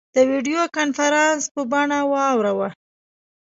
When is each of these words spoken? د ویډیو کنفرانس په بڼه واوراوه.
د 0.15 0.17
ویډیو 0.29 0.61
کنفرانس 0.77 1.41
په 1.53 1.61
بڼه 1.71 1.99
واوراوه. 2.11 2.69